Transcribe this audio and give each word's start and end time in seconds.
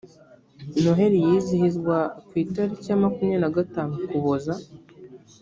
noheli 0.83 1.17
yizihizwa 1.27 1.97
ku 2.27 2.33
itariki 2.43 2.87
ya 2.89 3.01
makumyabiri 3.03 3.41
na 3.43 3.49
gatanu 3.57 3.91
ukubooza 4.03 4.53